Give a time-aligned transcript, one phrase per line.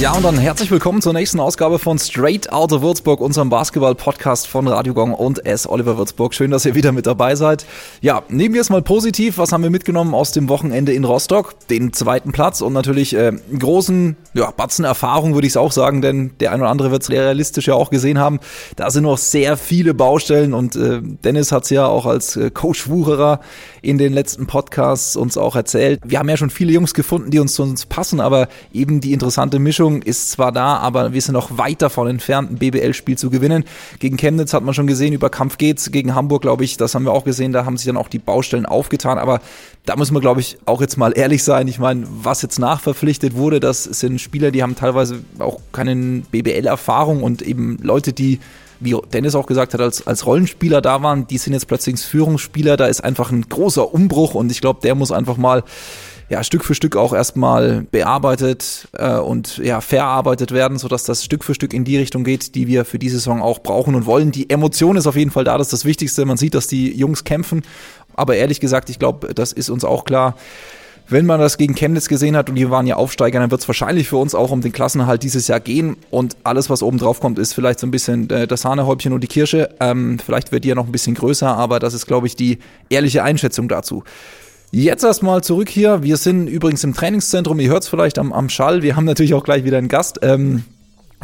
[0.00, 4.66] Ja, und dann herzlich willkommen zur nächsten Ausgabe von Straight Outta Würzburg, unserem Basketball-Podcast von
[4.66, 5.68] Radio Gong und S.
[5.68, 6.32] Oliver Würzburg.
[6.32, 7.66] Schön, dass ihr wieder mit dabei seid.
[8.00, 9.36] Ja, nehmen wir es mal positiv.
[9.36, 11.54] Was haben wir mitgenommen aus dem Wochenende in Rostock?
[11.68, 15.70] Den zweiten Platz und natürlich äh, einen großen ja, Batzen Erfahrung, würde ich es auch
[15.70, 18.40] sagen, denn der ein oder andere wird es realistisch ja auch gesehen haben.
[18.76, 22.50] Da sind noch sehr viele Baustellen und äh, Dennis hat es ja auch als äh,
[22.50, 23.40] Coach Wucherer
[23.82, 26.00] in den letzten Podcasts uns auch erzählt.
[26.06, 29.12] Wir haben ja schon viele Jungs gefunden, die uns zu uns passen, aber eben die
[29.12, 33.18] interessante Mischung Entwicklung ist zwar da, aber wir sind noch weit davon entfernt, ein BBL-Spiel
[33.18, 33.64] zu gewinnen.
[33.98, 35.90] Gegen Chemnitz hat man schon gesehen, über Kampf geht's.
[35.90, 38.18] Gegen Hamburg, glaube ich, das haben wir auch gesehen, da haben sich dann auch die
[38.18, 39.18] Baustellen aufgetan.
[39.18, 39.40] Aber
[39.86, 41.68] da müssen wir, glaube ich, auch jetzt mal ehrlich sein.
[41.68, 47.22] Ich meine, was jetzt nachverpflichtet wurde, das sind Spieler, die haben teilweise auch keine BBL-Erfahrung
[47.22, 48.38] und eben Leute, die
[48.82, 52.78] wie Dennis auch gesagt hat, als, als Rollenspieler da waren, die sind jetzt plötzlich Führungsspieler,
[52.78, 55.64] da ist einfach ein großer Umbruch und ich glaube, der muss einfach mal
[56.30, 61.42] ja, Stück für Stück auch erstmal bearbeitet äh, und ja, verarbeitet werden, sodass das Stück
[61.42, 64.30] für Stück in die Richtung geht, die wir für diese Saison auch brauchen und wollen.
[64.30, 66.24] Die Emotion ist auf jeden Fall da, das ist das Wichtigste.
[66.24, 67.62] Man sieht, dass die Jungs kämpfen,
[68.14, 70.36] aber ehrlich gesagt, ich glaube, das ist uns auch klar.
[71.08, 73.66] Wenn man das gegen Chemnitz gesehen hat und die waren ja Aufsteiger, dann wird es
[73.66, 75.96] wahrscheinlich für uns auch um den Klassenhalt dieses Jahr gehen.
[76.10, 79.20] Und alles, was oben drauf kommt, ist vielleicht so ein bisschen äh, das Sahnehäubchen und
[79.20, 79.70] die Kirsche.
[79.80, 82.60] Ähm, vielleicht wird die ja noch ein bisschen größer, aber das ist, glaube ich, die
[82.90, 84.04] ehrliche Einschätzung dazu.
[84.72, 86.04] Jetzt erstmal zurück hier.
[86.04, 87.58] Wir sind übrigens im Trainingszentrum.
[87.58, 88.82] Ihr hört es vielleicht am, am Schall.
[88.82, 90.20] Wir haben natürlich auch gleich wieder einen Gast.
[90.22, 90.62] Ähm,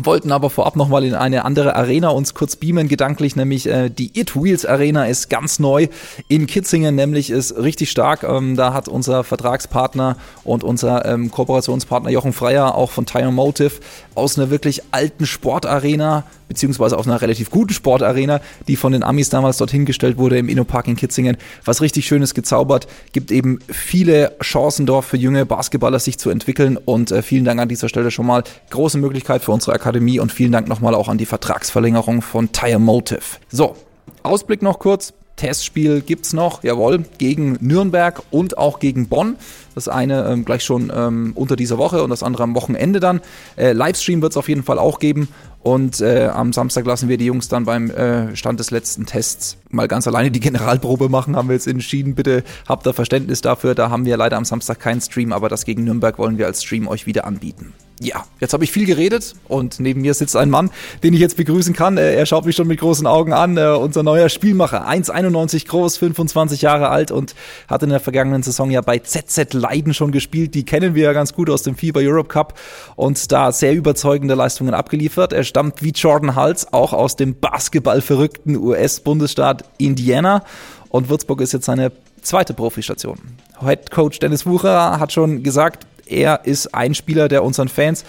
[0.03, 4.19] wollten aber vorab nochmal in eine andere Arena uns kurz beamen, gedanklich, nämlich äh, die
[4.19, 5.87] It Wheels Arena ist ganz neu
[6.29, 8.25] in Kitzingen, nämlich ist richtig stark.
[8.25, 13.81] Ähm, da hat unser Vertragspartner und unser ähm, Kooperationspartner Jochen Freier auch von Tire Motive
[14.17, 19.31] aus einer wirklich alten Sportarena beziehungsweise auf einer relativ guten Sportarena, die von den Amis
[19.31, 21.37] damals dorthin gestellt wurde im Innopark in Kitzingen.
[21.65, 26.77] Was richtig Schönes gezaubert, gibt eben viele Chancen dort für junge Basketballer sich zu entwickeln
[26.77, 28.45] und äh, vielen Dank an dieser Stelle schon mal.
[28.71, 32.79] Große Möglichkeit für unsere Akademie und vielen Dank nochmal auch an die Vertragsverlängerung von Tire
[32.79, 33.21] Motive.
[33.51, 33.77] So,
[34.23, 35.13] Ausblick noch kurz.
[35.37, 39.37] Testspiel gibt's noch, jawohl, gegen Nürnberg und auch gegen Bonn.
[39.75, 43.21] Das eine ähm, gleich schon ähm, unter dieser Woche und das andere am Wochenende dann.
[43.57, 45.29] Äh, Livestream wird es auf jeden Fall auch geben.
[45.63, 49.59] Und äh, am Samstag lassen wir die Jungs dann beim äh, Stand des letzten Tests
[49.69, 52.15] mal ganz alleine die Generalprobe machen, haben wir jetzt entschieden.
[52.15, 53.75] Bitte habt da Verständnis dafür.
[53.75, 56.63] Da haben wir leider am Samstag keinen Stream, aber das gegen Nürnberg wollen wir als
[56.63, 60.51] Stream euch wieder anbieten ja, jetzt habe ich viel geredet und neben mir sitzt ein
[60.51, 60.71] Mann,
[61.03, 61.97] den ich jetzt begrüßen kann.
[61.97, 63.57] Äh, er schaut mich schon mit großen Augen an.
[63.57, 67.35] Äh, unser neuer Spielmacher, 1,91 groß, 25 Jahre alt und
[67.69, 70.55] hat in der vergangenen Saison ja bei ZZ Leiden schon gespielt.
[70.55, 72.59] Die kennen wir ja ganz gut aus dem FIBA Europe Cup
[72.97, 75.33] und da sehr überzeugende Leistungen abgeliefert.
[75.33, 80.45] Er stammt wie Jordan Hals auch aus dem basketballverrückten US-Bundesstaat Indiana
[80.91, 83.19] und Würzburg ist jetzt seine zweite Profistation.
[83.61, 88.05] Head Coach Dennis Wucherer hat schon gesagt, er ist ein Spieler, der unseren Fans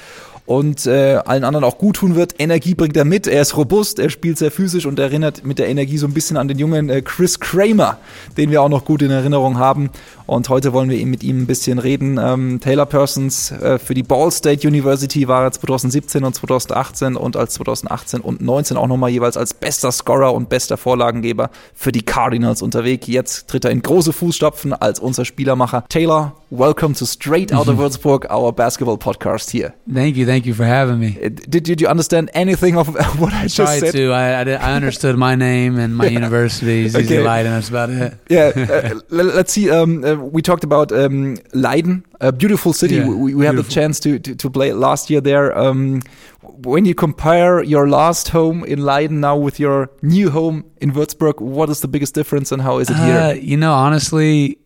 [0.47, 2.35] und äh, allen anderen auch gut tun wird.
[2.39, 5.67] Energie bringt er mit, er ist robust, er spielt sehr physisch und erinnert mit der
[5.67, 7.97] Energie so ein bisschen an den jungen äh, Chris Kramer,
[8.37, 9.89] den wir auch noch gut in Erinnerung haben.
[10.27, 12.19] Und heute wollen wir mit ihm ein bisschen reden.
[12.21, 17.37] Ähm, Taylor Persons äh, für die Ball State University war er 2017 und 2018 und
[17.37, 22.01] als 2018 und 19 auch nochmal jeweils als bester Scorer und bester Vorlagengeber für die
[22.01, 23.07] Cardinals unterwegs.
[23.07, 25.85] Jetzt tritt er in große Fußstapfen als unser Spielermacher.
[25.87, 29.73] Taylor, welcome to Straight Out of Würzburg, our basketball podcast here.
[29.91, 31.15] Thank you, thank you for having me.
[31.23, 32.89] Uh, did, did you understand anything of
[33.19, 33.93] what I, I just said?
[33.93, 34.11] to.
[34.11, 36.19] I, I, did, I, understood my name and my yeah.
[36.19, 37.21] university, ZZ okay.
[37.21, 38.13] Leiden, that's about it.
[38.29, 39.69] Yeah, uh, let's see.
[39.69, 42.95] Um, uh, we talked about um, Leiden, a beautiful city.
[42.95, 45.57] Yeah, we, we had the chance to, to, to, play last year there.
[45.57, 46.01] Um,
[46.41, 51.39] when you compare your last home in Leiden now with your new home in Würzburg,
[51.39, 53.17] what is the biggest difference and how is it here?
[53.17, 54.57] Uh, you know, honestly,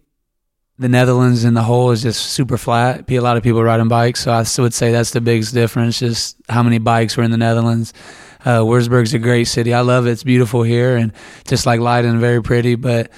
[0.80, 3.10] the Netherlands in the whole is just super flat.
[3.10, 6.00] A lot of people riding bikes, so I would say that's the biggest difference.
[6.00, 7.94] Just how many bikes were in the Netherlands.
[8.44, 9.74] Uh, Würzburg's a great city.
[9.74, 10.12] I love it.
[10.12, 11.14] It's beautiful here, and
[11.46, 12.74] just like Leiden, very pretty.
[12.74, 13.12] But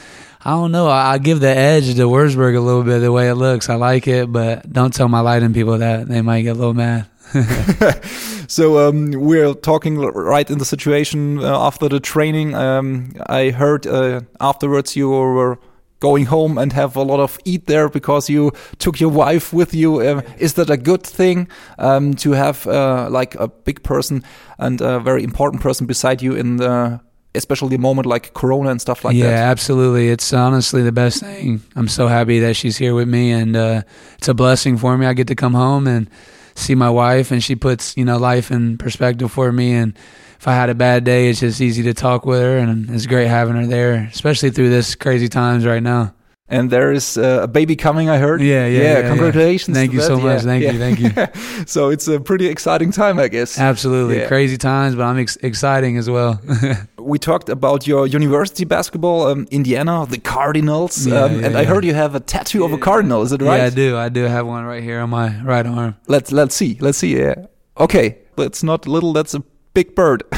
[0.45, 0.87] I don't know.
[0.87, 3.69] I, I give the edge to Wurzburg a little bit the way it looks.
[3.69, 6.07] I like it, but don't tell my Leiden people that.
[6.07, 7.07] They might get a little mad.
[8.49, 12.55] so um, we're talking right in the situation uh, after the training.
[12.55, 15.59] Um, I heard uh, afterwards you were
[16.01, 19.73] going home and have a lot of eat there because you took your wife with
[19.73, 20.01] you.
[20.01, 21.47] Uh, is that a good thing
[21.77, 24.21] um, to have uh, like a big person
[24.59, 26.99] and a very important person beside you in the
[27.35, 29.31] especially a moment like Corona and stuff like yeah, that.
[29.31, 30.09] Yeah, absolutely.
[30.09, 31.61] It's honestly the best thing.
[31.75, 33.81] I'm so happy that she's here with me, and uh,
[34.17, 35.05] it's a blessing for me.
[35.05, 36.09] I get to come home and
[36.55, 39.73] see my wife, and she puts you know life in perspective for me.
[39.73, 39.97] And
[40.39, 43.05] if I had a bad day, it's just easy to talk with her, and it's
[43.05, 46.13] great having her there, especially through this crazy times right now.
[46.49, 48.09] and there is uh, a baby coming.
[48.09, 48.41] I heard.
[48.41, 48.81] Yeah, yeah.
[48.81, 48.99] yeah.
[48.99, 49.75] yeah congratulations.
[49.75, 49.81] Yeah.
[49.81, 50.07] Thank you that.
[50.07, 50.41] so much.
[50.43, 50.77] Thank you.
[50.77, 51.65] Thank you.
[51.65, 53.57] so it's a pretty exciting time, I guess.
[53.57, 56.39] Absolutely crazy times, but I'm ex- exciting as well.
[57.03, 61.63] We talked about your university basketball, um, Indiana, the Cardinals, Yeah, um, yeah, and I
[61.65, 63.21] heard you have a tattoo of a cardinal.
[63.23, 63.57] Is it right?
[63.57, 63.97] Yeah, I do.
[63.97, 65.95] I do have one right here on my right arm.
[66.07, 66.77] Let's let's see.
[66.79, 67.17] Let's see.
[67.17, 67.35] Yeah.
[67.77, 69.13] Okay, that's not little.
[69.13, 70.23] That's a big bird.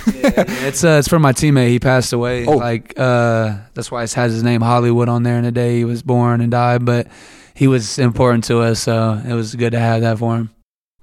[0.68, 1.70] It's uh, it's from my teammate.
[1.70, 2.46] He passed away.
[2.46, 2.58] Oh.
[2.58, 5.86] Like uh, that's why it has his name Hollywood on there in the day he
[5.86, 6.84] was born and died.
[6.86, 7.08] But
[7.54, 10.50] he was important to us, so it was good to have that for him.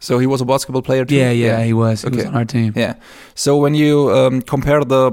[0.01, 1.15] so he was a basketball player too.
[1.15, 2.03] Yeah, yeah, he was.
[2.03, 2.29] He was Okay.
[2.29, 2.73] on our team.
[2.75, 2.95] Yeah.
[3.35, 5.13] So when you um, compare the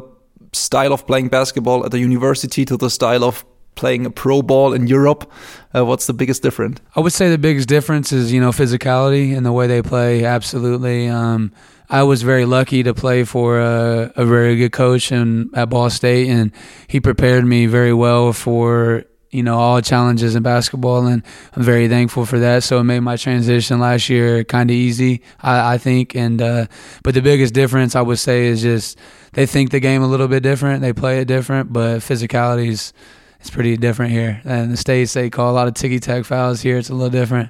[0.54, 4.74] style of playing basketball at the university to the style of playing a pro ball
[4.74, 5.32] in Europe,
[5.74, 6.80] uh, what's the biggest difference?
[6.96, 10.26] I would say the biggest difference is you know physicality and the way they play.
[10.26, 11.08] Absolutely.
[11.08, 11.52] Um,
[11.90, 15.90] I was very lucky to play for a, a very good coach in, at Ball
[15.90, 16.52] State, and
[16.88, 21.24] he prepared me very well for you know all challenges in basketball, and
[21.56, 22.64] I'm very thankful for that.
[22.64, 26.16] So it made my transition last year kind of easy, I, I think.
[26.16, 26.66] And uh,
[27.04, 28.98] but the biggest difference I would say is just
[29.34, 32.94] they think the game a little bit different, they play it different, but physicality is
[33.40, 34.42] it's pretty different here.
[34.44, 36.62] And the states they call a lot of ticky tack fouls.
[36.62, 37.50] Here it's a little different.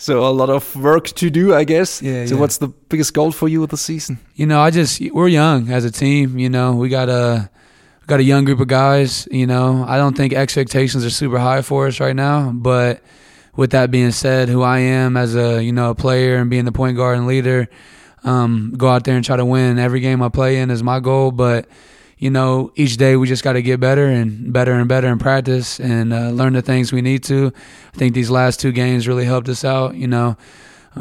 [0.00, 2.00] So a lot of work to do, I guess.
[2.00, 2.40] Yeah, So yeah.
[2.40, 4.20] what's the biggest goal for you with the season?
[4.36, 6.38] You know, I just we're young as a team.
[6.38, 7.50] You know, we got a
[8.08, 9.28] got a young group of guys.
[9.30, 12.50] You know, I don't think expectations are super high for us right now.
[12.50, 13.02] But
[13.54, 16.64] with that being said, who I am as a you know a player and being
[16.64, 17.68] the point guard and leader,
[18.24, 20.98] um, go out there and try to win every game I play in is my
[20.98, 21.30] goal.
[21.30, 21.68] But
[22.16, 25.18] you know, each day we just got to get better and better and better in
[25.18, 27.52] practice and uh, learn the things we need to.
[27.94, 29.94] I think these last two games really helped us out.
[29.94, 30.36] You know,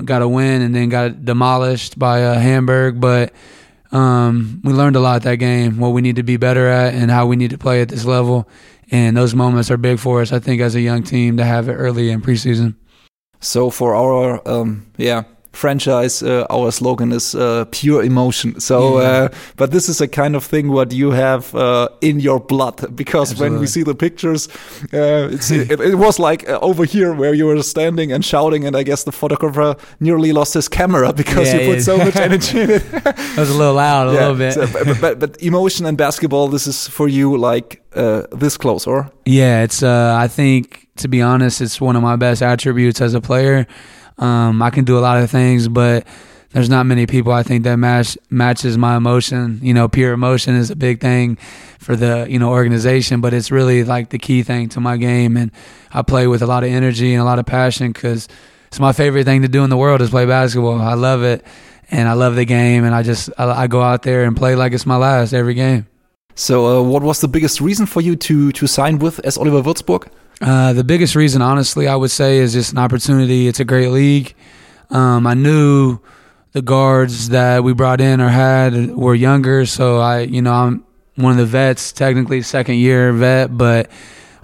[0.04, 3.34] got a win and then got demolished by uh, Hamburg, but
[3.92, 7.10] um, we learned a lot that game, what we need to be better at and
[7.10, 8.48] how we need to play at this level.
[8.92, 11.68] And those moments are big for us, I think, as a young team to have
[11.70, 12.76] it early in preseason.
[13.40, 15.24] So for our um, yeah
[15.58, 18.60] franchise, uh, our slogan is uh, pure emotion.
[18.60, 19.08] So, Yeah.
[19.10, 19.28] uh,
[19.58, 23.36] but this is a kind of thing what you have uh, in your blood because
[23.42, 24.48] when we see the pictures,
[24.94, 28.66] uh, it's, it, it was like uh, over here where you were standing and shouting,
[28.68, 31.84] and I guess the photographer nearly lost his camera because Yeah, you put yeah.
[31.84, 32.84] so much energy in it.
[32.94, 34.54] It was a little loud, a Yeah, little bit.
[34.54, 38.88] so, but, but but emotion and basketball, this is for you like uh, this close,
[38.90, 39.82] or Yeah, it's.
[39.84, 43.66] Uh, I think to be honest, it's one of my best attributes as a player.
[44.18, 46.06] Um, I can do a lot of things, but
[46.52, 49.60] there's not many people I think that match matches my emotion.
[49.62, 51.38] You know, pure emotion is a big thing
[51.80, 55.38] for the you know organization, but it's really like the key thing to my game,
[55.38, 55.52] and
[55.92, 58.28] I play with a lot of energy and a lot of passion because
[58.68, 60.82] it's my favorite thing to do in the world is play basketball.
[60.82, 61.46] I love it,
[61.92, 64.56] and I love the game, and I just I, I go out there and play
[64.56, 65.86] like it's my last every game.
[66.36, 66.66] so.
[66.66, 70.08] Uh, what was the biggest reason for you to to sign with s.Oliver Würzburg?
[70.40, 73.48] Uh, the biggest reason, honestly, I would say is just an opportunity.
[73.48, 74.36] It's a great league.
[74.90, 76.00] Um, I knew
[76.52, 80.86] the guards that we brought in or had were younger, so I, you know, I'm
[81.16, 83.90] one of the vets, technically second year vet, but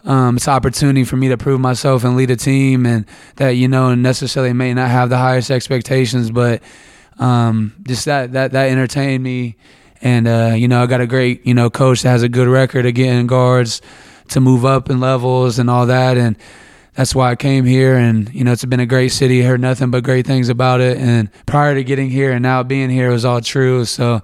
[0.04, 3.06] um, it's an opportunity for me to prove myself and lead a team, and
[3.38, 6.62] that you know necessarily may not have the highest expectations, but
[7.20, 9.56] um, just that that that entertained me,
[10.02, 12.48] and uh, you know I got a great you know coach that has a good
[12.48, 13.82] record of getting guards
[14.30, 16.38] to move up in levels and all that, and
[16.96, 17.96] that's why I came here.
[17.96, 19.42] And you know it's been a great city.
[19.42, 20.98] Heard nothing but great things about it.
[20.98, 23.86] And prior to getting here and now being here it was all true.
[23.86, 24.22] So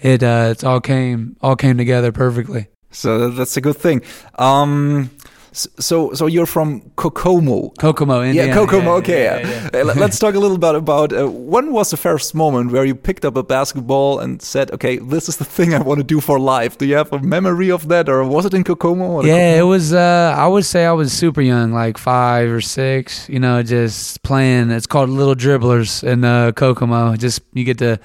[0.00, 2.68] it uh, it's all came all came together perfectly.
[2.90, 4.02] So that's a good thing.
[4.38, 5.10] Um,
[5.52, 7.70] so so you're from Kokomo.
[7.78, 8.48] Kokomo, Indiana.
[8.48, 8.90] Yeah, Kokomo.
[8.92, 9.38] Yeah, okay, yeah,
[9.72, 9.80] yeah.
[9.80, 12.84] Uh, let- Let's talk a little bit about uh, when was the first moment where
[12.84, 16.04] you picked up a basketball and said, "Okay, this is the thing I want to
[16.04, 19.04] do for life." Do you have a memory of that, or was it in Kokomo?
[19.04, 19.92] Or Yeah, it was.
[19.92, 23.28] Uh, I would say I was super young, like five or six.
[23.28, 24.70] You know, just playing.
[24.70, 27.16] It's called Little Dribblers in uh, Kokomo.
[27.16, 27.98] Just you get to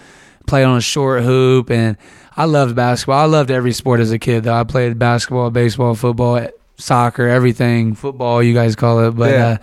[0.48, 1.98] play on a short hoop, and
[2.36, 3.20] I loved basketball.
[3.20, 4.44] I loved every sport as a kid.
[4.44, 6.48] Though I played basketball, baseball, football,
[6.78, 7.96] soccer, everything.
[7.96, 9.48] Football, you guys call it, but Yeah.
[9.48, 9.58] uh,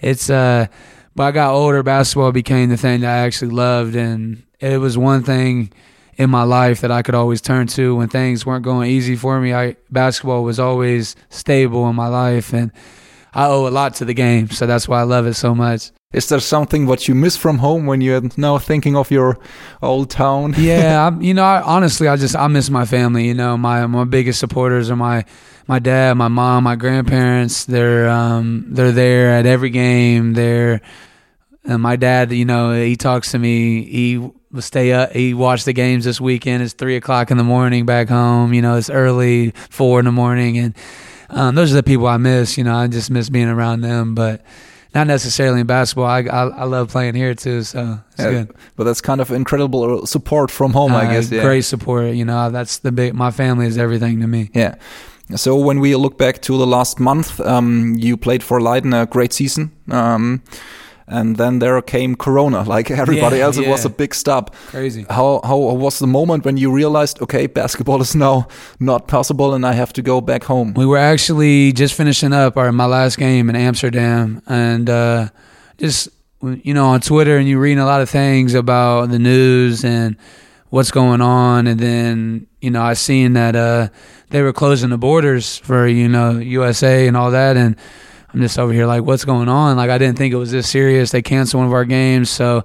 [0.00, 0.30] it's.
[0.30, 0.66] Uh,
[1.16, 1.82] but I got older.
[1.82, 5.70] Basketball became the thing that I actually loved, and it was one thing
[6.16, 9.40] in my life that I could always turn to when things weren't going easy for
[9.40, 9.54] me.
[9.54, 12.72] I basketball was always stable in my life, and
[13.32, 15.92] I owe a lot to the game, so that's why I love it so much.
[16.12, 19.38] Is there something what you miss from home when you're now thinking of your
[19.82, 20.54] old town?
[20.58, 23.26] yeah, I'm, you know, I, honestly, I just I miss my family.
[23.26, 25.24] You know, my my biggest supporters are my
[25.66, 27.64] my dad, my mom, my grandparents.
[27.64, 30.34] They're um they're there at every game.
[30.34, 30.80] They're
[31.64, 33.84] and my dad, you know, he talks to me.
[33.84, 34.30] He
[34.60, 35.12] stay up.
[35.12, 36.62] He watched the games this weekend.
[36.62, 38.52] It's three o'clock in the morning back home.
[38.52, 40.74] You know, it's early, four in the morning, and
[41.30, 42.58] um, those are the people I miss.
[42.58, 44.42] You know, I just miss being around them, but
[44.94, 46.04] not necessarily in basketball.
[46.04, 48.54] I I, I love playing here too, so it's Yeah, good.
[48.76, 51.30] But that's kind of incredible support from home, I Uh, guess.
[51.32, 51.42] Yeah.
[51.42, 52.14] Great support.
[52.14, 53.14] You know, that's the big.
[53.14, 54.50] My family is everything to me.
[54.52, 54.74] Yeah.
[55.36, 59.06] So when we look back to the last month, um, you played for Leiden a
[59.06, 59.70] great season.
[59.90, 60.42] Um,
[61.06, 63.58] and then there came Corona, like everybody Yeah, else.
[63.58, 64.54] It was a big stop.
[64.68, 65.04] Crazy.
[65.08, 68.46] How how was the moment when you realized, okay, basketball is now
[68.80, 70.72] not possible, and I have to go back home?
[70.74, 75.28] We were actually just finishing up our my last game in Amsterdam, and uh,
[75.78, 76.08] just
[76.42, 80.16] you know on Twitter, and you reading a lot of things about the news and
[80.74, 83.90] what's going on, and then you know I seen that uh,
[84.30, 87.76] they were closing the borders for you know USA and all that, and
[88.32, 89.76] I'm just over here like, what's going on?
[89.76, 91.12] Like I didn't think it was this serious.
[91.12, 92.64] They canceled one of our games, so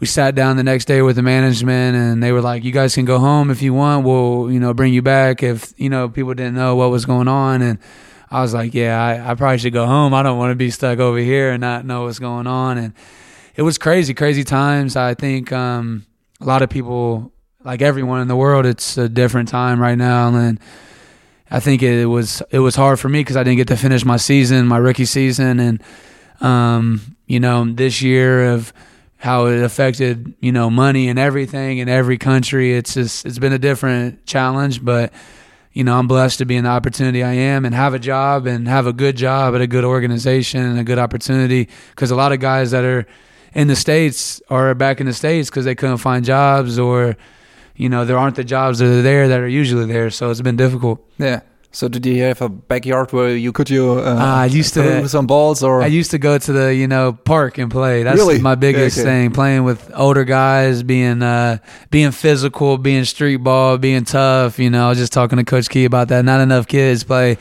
[0.00, 2.96] we sat down the next day with the management and they were like, you guys
[2.96, 4.04] can go home if you want.
[4.04, 7.28] We'll, you know, bring you back if, you know, people didn't know what was going
[7.28, 7.60] on.
[7.60, 7.78] And
[8.30, 10.14] I was like, yeah, I, I probably should go home.
[10.14, 12.78] I don't want to be stuck over here and not know what's going on.
[12.78, 12.94] And
[13.54, 14.96] it was crazy, crazy times.
[14.96, 16.06] I think um,
[16.40, 17.32] a lot of people,
[17.64, 20.34] like everyone in the world, it's a different time right now.
[20.34, 20.58] And
[21.50, 24.04] I think it was it was hard for me because I didn't get to finish
[24.04, 25.82] my season, my rookie season, and
[26.40, 28.72] um, you know this year of
[29.16, 32.74] how it affected you know money and everything in every country.
[32.74, 35.12] It's just it's been a different challenge, but
[35.72, 38.46] you know I'm blessed to be in the opportunity I am and have a job
[38.46, 42.16] and have a good job at a good organization and a good opportunity because a
[42.16, 43.06] lot of guys that are
[43.54, 47.16] in the states are back in the states because they couldn't find jobs or
[47.76, 50.40] you know there aren't the jobs that are there that are usually there so it's
[50.42, 51.40] been difficult Yeah.
[51.72, 55.08] So did you have a backyard where you could you uh, Ah, I used to-
[55.08, 58.02] some balls or I used to go to the you know park and play.
[58.02, 58.40] That's Really?
[58.40, 59.08] my biggest Okay.
[59.08, 59.30] thing.
[59.30, 61.58] Playing with older guys, being uh,
[61.92, 64.58] being physical, being street ball, being tough.
[64.58, 66.24] You know, I was just talking to Coach Key about that.
[66.24, 67.38] Not enough kids play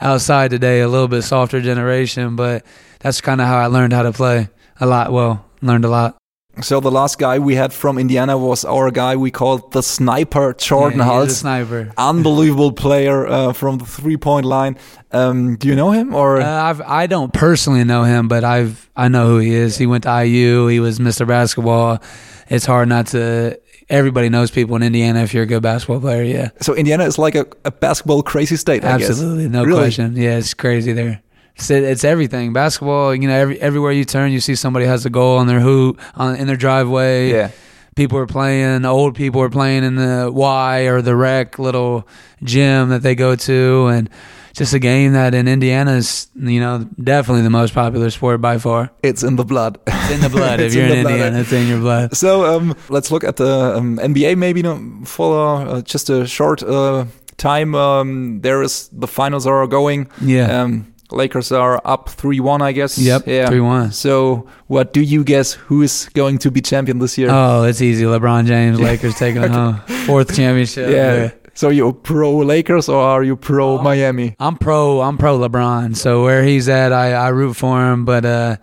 [0.00, 0.80] outside today.
[0.80, 2.66] A little bit softer generation, but
[2.98, 4.48] that's kind of how I learned how to play
[4.80, 5.12] a lot.
[5.12, 6.16] Well, learned a lot.
[6.60, 10.54] So the last guy we had from Indiana was our guy we called the sniper,
[10.54, 11.36] Jordan Yeah, Hulls.
[11.36, 11.92] sniper.
[11.98, 14.76] Unbelievable player uh, from the three-point line.
[15.12, 16.40] Um, do you know him or?
[16.40, 19.78] Uh, I've, I don't personally know him, but I've I know who he is.
[19.78, 20.66] He went to IU.
[20.66, 21.24] He was Mr.
[21.28, 22.02] Basketball.
[22.48, 23.60] It's hard not to.
[23.88, 26.24] Everybody knows people in Indiana if you're a good basketball player.
[26.24, 28.84] Yeah, so Indiana is like a, a basketball crazy state.
[28.84, 29.10] I guess.
[29.10, 29.78] absolutely, no Really?
[29.80, 30.16] question.
[30.16, 31.22] Yeah, it's crazy there.
[31.58, 32.52] It's, it's everything.
[32.52, 33.14] Basketball.
[33.14, 36.00] You know, every, everywhere you turn, you see somebody has a goal on their hoop,
[36.14, 37.30] on in their driveway.
[37.30, 37.50] Yeah.
[37.96, 38.84] people are playing.
[38.84, 42.06] Old people are playing in the Y or the Rec little
[42.42, 44.08] gym that they go to, and
[44.54, 48.58] just a game that in Indiana is, you know, definitely the most popular sport by
[48.58, 48.90] far.
[49.02, 49.78] It's in the blood.
[49.86, 50.60] It's in the blood.
[50.60, 52.16] if you're in in, blood, Indiana, it's in your blood.
[52.16, 56.62] So um, let's look at the um, NBA maybe no, for uh, just a short
[56.62, 57.74] uh, time.
[57.74, 60.08] Um, there is the finals are going.
[60.20, 60.62] Yeah.
[60.62, 62.98] Um, Lakers are up three one, I guess.
[62.98, 63.26] yep.
[63.26, 63.48] Yeah.
[63.48, 63.92] Three one.
[63.92, 65.54] So what do you guess?
[65.54, 67.28] Who is going to be champion this year?
[67.30, 68.04] Oh, it's easy.
[68.04, 69.80] LeBron James, Lakers taking it home.
[70.06, 70.90] Fourth championship.
[70.90, 71.30] yeah.
[71.54, 73.82] So you pro Lakers or are you pro Oh.
[73.82, 74.36] Miami?
[74.38, 75.00] I'm pro.
[75.00, 75.96] I'm pro LeBron.
[75.96, 78.04] So where he's at, I, I root for him.
[78.04, 78.56] But uh,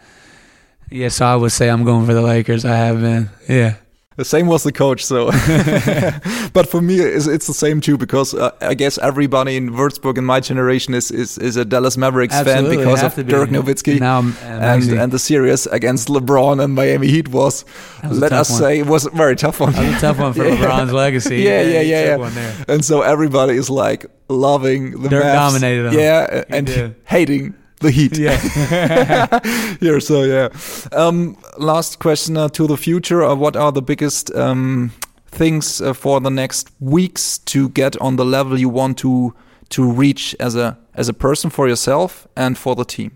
[0.91, 2.63] yeah, so I would say I'm going for the Lakers.
[2.63, 3.29] I have been.
[3.49, 3.75] Yeah.
[4.17, 5.25] The same was the coach, so.
[6.53, 10.17] but for me, it's, it's the same too because uh, I guess everybody in Würzburg
[10.17, 13.23] in my generation is is, is a Dallas Mavericks Absolutely, fan because of be.
[13.23, 13.99] Dirk Nowitzki.
[13.99, 17.65] Now, I'm, and and, the series against LeBron and Miami Heat was,
[18.03, 18.59] was let us one.
[18.59, 19.73] say, it was a very tough one.
[19.73, 20.55] that was a tough one for Yeah.
[20.55, 21.37] LeBron's legacy.
[21.37, 22.63] Yeah, yeah, he yeah, yeah.
[22.69, 25.33] And so everybody is like loving the Dirk Mavs.
[25.33, 25.99] dominated 'em.
[25.99, 26.95] Yeah, and did.
[27.03, 27.53] hating
[27.85, 28.17] the Heat.
[28.17, 29.77] Yeah.
[29.79, 30.49] Here, so yeah.
[30.91, 33.23] Um, last question uh, to the future.
[33.23, 34.91] Uh, what are the biggest um,
[35.27, 39.33] things uh, for the next weeks to get on the level you want to
[39.69, 43.11] to reach as a as a person for yourself and for the team?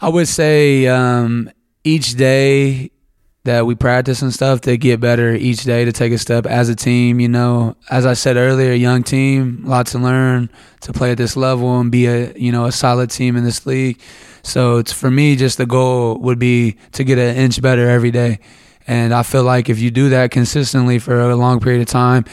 [0.00, 1.50] I would say um,
[1.84, 2.90] each day
[3.44, 6.68] that we practice and stuff to get better each day to take a step as
[6.68, 7.18] a team.
[7.18, 10.48] You know, as I said earlier, young team, lots to learn
[10.82, 13.66] to play at this level and be a you know a solid team in this
[13.66, 14.00] league.
[14.42, 18.10] So it's for me, just the goal would be to get an inch better every
[18.10, 18.38] day.
[18.86, 22.24] And I feel like if you do that consistently for a long period of time,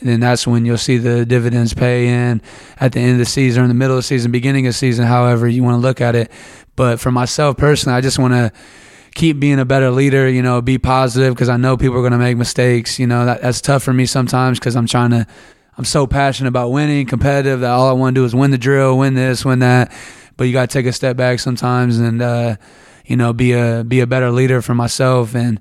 [0.00, 2.40] then that's when you'll see the dividends pay in
[2.80, 4.70] at the end of the season or in the middle of the season, beginning of
[4.70, 6.30] the season, however you want to look at it.
[6.76, 8.52] But for myself personally, I just want to
[9.18, 12.12] keep being a better leader, you know, be positive because I know people are going
[12.12, 13.00] to make mistakes.
[13.00, 15.26] You know, that, that's tough for me sometimes because I'm trying to,
[15.76, 18.58] I'm so passionate about winning, competitive that all I want to do is win the
[18.58, 19.92] drill, win this, win that.
[20.36, 22.56] But you got to take a step back sometimes and, uh,
[23.06, 25.60] you know, be a, be a better leader for myself and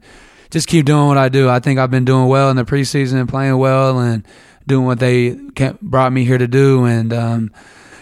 [0.51, 1.49] just keep doing what I do.
[1.49, 4.23] I think I've been doing well in the preseason and playing well and
[4.67, 5.31] doing what they
[5.81, 6.85] brought me here to do.
[6.85, 7.51] And, um,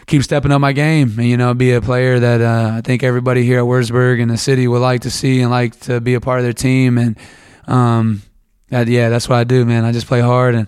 [0.07, 3.03] keep stepping up my game and you know be a player that uh, I think
[3.03, 6.13] everybody here at Wurzburg and the city would like to see and like to be
[6.13, 7.17] a part of their team and
[7.67, 8.21] um,
[8.69, 9.85] that, yeah, that's what I do, man.
[9.85, 10.67] I just play hard and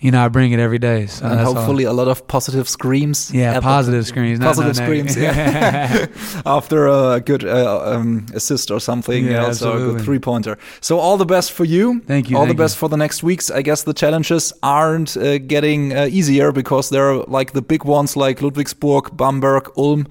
[0.00, 1.06] you know, I bring it every day.
[1.06, 1.94] So and hopefully all.
[1.94, 3.32] a lot of positive screams.
[3.32, 4.38] Yeah, positive screams.
[4.38, 6.06] Positive screams, yeah.
[6.46, 9.82] After a good uh, um, assist or something, yeah, also absolutely.
[9.82, 10.58] a good three pointer.
[10.80, 12.00] So all the best for you.
[12.00, 12.36] Thank you.
[12.36, 12.80] All thank the best you.
[12.80, 13.50] for the next weeks.
[13.50, 17.84] I guess the challenges aren't uh, getting uh, easier because there are like the big
[17.84, 20.06] ones like Ludwigsburg, Bamberg, Ulm.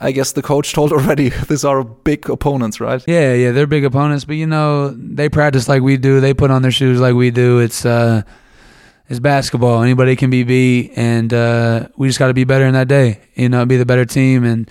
[0.00, 3.02] I guess the coach told already these are big opponents, right?
[3.06, 6.20] Yeah, yeah, they're big opponents, but you know they practice like we do.
[6.20, 7.58] They put on their shoes like we do.
[7.60, 8.22] It's uh,
[9.08, 9.82] it's basketball.
[9.82, 13.20] Anybody can be beat, and uh, we just got to be better in that day.
[13.34, 14.70] You know, be the better team, and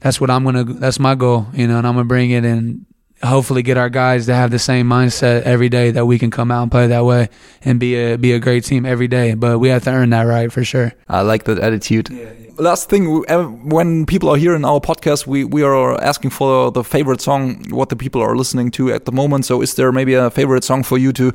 [0.00, 0.64] that's what I'm gonna.
[0.64, 1.46] That's my goal.
[1.52, 2.86] You know, and I'm gonna bring it and
[3.22, 6.50] hopefully get our guys to have the same mindset every day that we can come
[6.50, 7.28] out and play that way
[7.64, 9.34] and be a be a great team every day.
[9.34, 10.92] But we have to earn that right for sure.
[11.08, 12.10] I like that attitude.
[12.10, 12.50] Yeah, yeah.
[12.56, 13.24] Last thing,
[13.68, 17.64] when people are here in our podcast, we we are asking for the favorite song,
[17.70, 19.44] what the people are listening to at the moment.
[19.44, 21.32] So, is there maybe a favorite song for you to?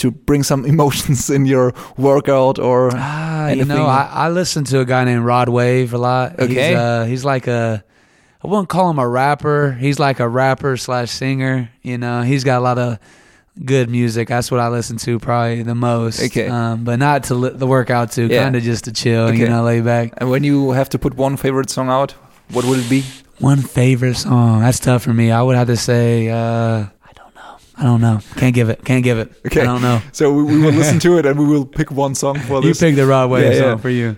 [0.00, 4.80] To bring some emotions in your workout or ah, you know I, I listen to
[4.80, 6.38] a guy named Rod Wave a lot.
[6.38, 7.84] Okay, he's, uh, he's like a
[8.42, 9.72] I wouldn't call him a rapper.
[9.72, 11.70] He's like a rapper slash singer.
[11.82, 12.98] You know, he's got a lot of
[13.62, 14.28] good music.
[14.28, 16.22] That's what I listen to probably the most.
[16.22, 18.42] Okay, um, but not to li- the workout to, yeah.
[18.42, 19.26] kind of just to chill.
[19.26, 19.40] Okay.
[19.40, 20.14] You know, lay back.
[20.16, 22.12] And when you have to put one favorite song out,
[22.50, 23.04] what would it be?
[23.38, 24.60] One favorite song.
[24.60, 25.30] That's tough for me.
[25.30, 26.28] I would have to say.
[26.28, 26.86] Uh,
[27.76, 28.20] I don't know.
[28.36, 28.84] Can't give it.
[28.84, 29.32] Can't give it.
[29.46, 29.62] Okay.
[29.62, 30.00] I don't know.
[30.12, 32.80] So we, we will listen to it and we will pick one song for this.
[32.80, 33.76] You pick the Rod Wave yeah, song yeah.
[33.76, 34.16] for you.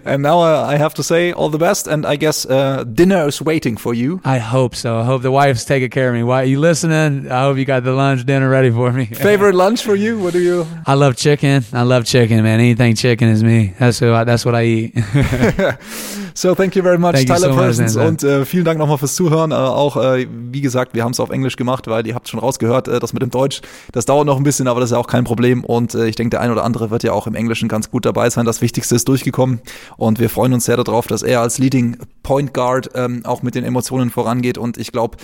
[0.04, 1.86] and now uh, I have to say all the best.
[1.86, 4.20] And I guess uh, dinner is waiting for you.
[4.24, 4.98] I hope so.
[4.98, 6.22] I hope the wife's taking care of me.
[6.22, 7.30] Why are you listening?
[7.30, 9.06] I hope you got the lunch dinner ready for me.
[9.06, 10.18] Favorite lunch for you?
[10.18, 10.66] What do you?
[10.86, 11.64] I love chicken.
[11.72, 12.60] I love chicken, man.
[12.60, 13.74] Anything chicken is me.
[13.78, 14.94] That's what I, that's what I eat.
[16.40, 17.96] so thank you very much, thank Tyler so Persons.
[17.96, 19.50] Much, und äh, vielen Dank nochmal fürs Zuhören.
[19.50, 22.40] Äh, auch äh, wie gesagt, wir haben es auf Englisch gemacht, weil ihr habt schon
[22.40, 24.94] rausgehört gehört, äh, das mit dem Deutsch, das dauert noch ein bisschen, aber das ist
[24.94, 25.64] ja auch kein Problem.
[25.64, 28.04] Und äh, ich denke, der ein oder andere wird ja auch im Englischen ganz gut
[28.04, 28.44] dabei sein.
[28.44, 29.60] Das Wichtigste ist durchgekommen.
[29.96, 33.54] Und wir freuen uns sehr darauf, dass er als Leading Point Guard ähm, auch mit
[33.54, 34.58] den Emotionen vorangeht.
[34.58, 35.16] Und ich glaube,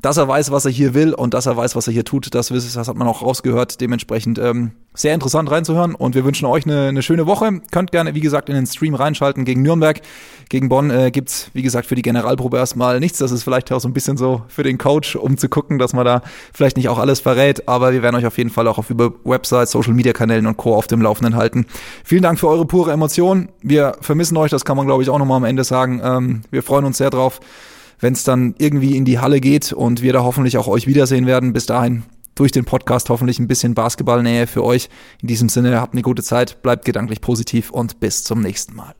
[0.00, 2.32] dass er weiß, was er hier will und dass er weiß, was er hier tut,
[2.34, 3.80] das, das hat man auch rausgehört.
[3.80, 7.60] Dementsprechend ähm, sehr interessant reinzuhören und wir wünschen euch eine, eine schöne Woche.
[7.72, 10.00] Könnt gerne, wie gesagt, in den Stream reinschalten gegen Nürnberg.
[10.48, 13.18] Gegen Bonn äh, gibt's wie gesagt, für die Generalprobe erstmal nichts.
[13.18, 15.92] Das ist vielleicht auch so ein bisschen so für den Coach, um zu gucken, dass
[15.92, 16.22] man da
[16.54, 17.68] vielleicht nicht auch alles verrät.
[17.68, 20.76] Aber wir werden euch auf jeden Fall auch auf über Websites, Social-Media-Kanälen und Co.
[20.76, 21.66] auf dem Laufenden halten.
[22.04, 23.48] Vielen Dank für eure pure Emotion.
[23.62, 26.00] Wir vermissen euch, das kann man, glaube ich, auch nochmal am Ende sagen.
[26.04, 27.40] Ähm, wir freuen uns sehr drauf
[28.00, 31.26] wenn es dann irgendwie in die Halle geht und wir da hoffentlich auch euch wiedersehen
[31.26, 31.52] werden.
[31.52, 34.88] Bis dahin durch den Podcast hoffentlich ein bisschen Basketballnähe für euch.
[35.20, 38.94] In diesem Sinne, habt eine gute Zeit, bleibt gedanklich positiv und bis zum nächsten Mal.